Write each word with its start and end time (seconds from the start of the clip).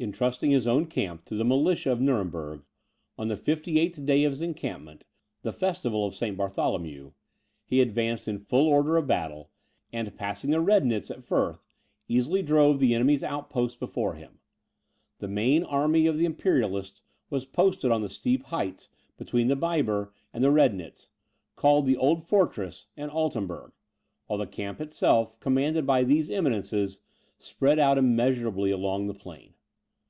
Intrusting 0.00 0.52
his 0.52 0.64
own 0.68 0.86
camp 0.86 1.24
to 1.24 1.34
the 1.34 1.44
militia 1.44 1.90
of 1.90 2.00
Nuremberg, 2.00 2.62
on 3.18 3.26
the 3.26 3.36
fifty 3.36 3.80
eighth 3.80 4.06
day 4.06 4.22
of 4.22 4.30
his 4.30 4.40
encampment, 4.40 5.04
(the 5.42 5.52
festival 5.52 6.06
of 6.06 6.14
St. 6.14 6.36
Bartholomew,) 6.36 7.10
he 7.64 7.80
advanced 7.80 8.28
in 8.28 8.38
full 8.38 8.68
order 8.68 8.96
of 8.96 9.08
battle, 9.08 9.50
and 9.92 10.14
passing 10.16 10.50
the 10.52 10.60
Rednitz 10.62 11.10
at 11.10 11.24
Furth, 11.24 11.74
easily 12.06 12.44
drove 12.44 12.78
the 12.78 12.94
enemy's 12.94 13.24
outposts 13.24 13.76
before 13.76 14.14
him. 14.14 14.38
The 15.18 15.26
main 15.26 15.64
army 15.64 16.06
of 16.06 16.16
the 16.16 16.26
Imperialists 16.26 17.02
was 17.28 17.44
posted 17.44 17.90
on 17.90 18.00
the 18.00 18.08
steep 18.08 18.44
heights 18.44 18.88
between 19.16 19.48
the 19.48 19.56
Biber 19.56 20.12
and 20.32 20.44
the 20.44 20.52
Rednitz, 20.52 21.08
called 21.56 21.86
the 21.86 21.96
Old 21.96 22.22
Fortress 22.22 22.86
and 22.96 23.10
Altenberg; 23.10 23.72
while 24.28 24.38
the 24.38 24.46
camp 24.46 24.80
itself, 24.80 25.40
commanded 25.40 25.88
by 25.88 26.04
these 26.04 26.30
eminences, 26.30 27.00
spread 27.40 27.80
out 27.80 27.98
immeasurably 27.98 28.70
along 28.70 29.08
the 29.08 29.12
plain. 29.14 29.54